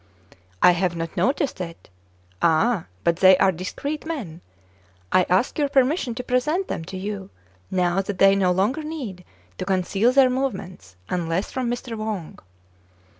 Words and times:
"I 0.63 0.71
have 0.71 0.95
not 0.95 1.15
noticed 1.15 1.61
it." 1.61 1.83
•"Ah! 2.41 2.85
but 3.03 3.17
they 3.17 3.37
are 3.37 3.51
discreet 3.51 4.03
men. 4.03 4.41
I 5.11 5.27
ask 5.29 5.59
your 5.59 5.69
permission 5.69 6.15
to 6.15 6.23
present 6.23 6.67
them 6.69 6.83
to 6.85 6.97
you, 6.97 7.29
now 7.69 8.01
that 8.01 8.17
they 8.17 8.35
no 8.35 8.51
longer 8.51 8.81
need 8.81 9.23
to 9.59 9.63
conceal 9.65 10.11
their 10.11 10.31
movements, 10.31 10.95
unless 11.07 11.51
from 11.51 11.69
Mr. 11.69 11.95
Wang." 11.95 12.39